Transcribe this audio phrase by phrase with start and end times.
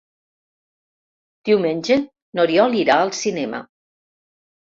[1.49, 1.99] Diumenge
[2.39, 3.61] n'Oriol irà al cinema.